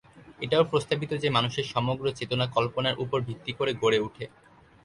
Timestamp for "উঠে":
3.99-4.25